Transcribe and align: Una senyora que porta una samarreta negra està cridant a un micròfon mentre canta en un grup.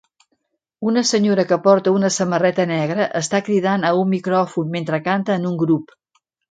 Una 0.91 1.03
senyora 1.09 1.45
que 1.51 1.59
porta 1.67 1.93
una 1.97 2.11
samarreta 2.17 2.67
negra 2.73 3.07
està 3.23 3.45
cridant 3.51 3.89
a 3.91 3.95
un 4.03 4.13
micròfon 4.19 4.77
mentre 4.79 5.03
canta 5.11 5.41
en 5.41 5.51
un 5.55 5.65
grup. 5.67 5.97